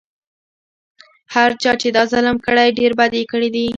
[1.33, 3.65] هر چا چې دا ظلم کړی ډېر بد یې کړي دي.